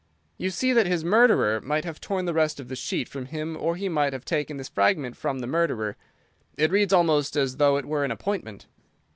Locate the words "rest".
2.33-2.59